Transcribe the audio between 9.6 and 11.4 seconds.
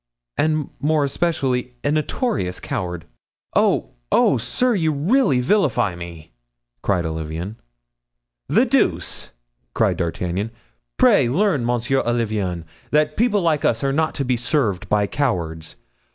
cried D'Artagnan. "Pray